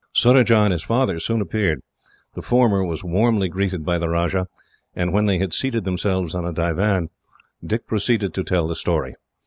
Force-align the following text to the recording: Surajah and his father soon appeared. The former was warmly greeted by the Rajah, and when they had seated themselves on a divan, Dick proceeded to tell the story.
Surajah 0.13 0.57
and 0.61 0.73
his 0.73 0.81
father 0.81 1.19
soon 1.19 1.41
appeared. 1.41 1.79
The 2.33 2.41
former 2.41 2.83
was 2.83 3.03
warmly 3.03 3.49
greeted 3.49 3.85
by 3.85 3.99
the 3.99 4.09
Rajah, 4.09 4.47
and 4.95 5.13
when 5.13 5.27
they 5.27 5.37
had 5.37 5.53
seated 5.53 5.83
themselves 5.85 6.33
on 6.33 6.43
a 6.43 6.51
divan, 6.51 7.11
Dick 7.63 7.85
proceeded 7.85 8.33
to 8.33 8.43
tell 8.43 8.67
the 8.67 8.73
story. 8.75 9.13